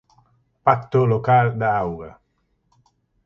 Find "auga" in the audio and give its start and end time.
1.83-2.09